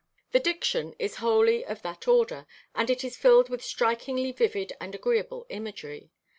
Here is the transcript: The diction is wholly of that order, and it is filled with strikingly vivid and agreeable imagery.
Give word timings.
The 0.31 0.39
diction 0.39 0.95
is 0.97 1.17
wholly 1.17 1.63
of 1.63 1.83
that 1.83 2.07
order, 2.07 2.47
and 2.73 2.89
it 2.89 3.03
is 3.03 3.17
filled 3.17 3.49
with 3.49 3.63
strikingly 3.63 4.31
vivid 4.31 4.73
and 4.81 4.95
agreeable 4.95 5.45
imagery. 5.49 6.09